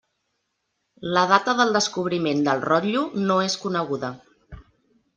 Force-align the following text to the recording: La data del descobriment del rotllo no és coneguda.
La 1.17 1.25
data 1.33 1.55
del 1.59 1.75
descobriment 1.77 2.43
del 2.49 2.65
rotllo 2.73 3.07
no 3.29 3.41
és 3.51 3.63
coneguda. 3.67 4.15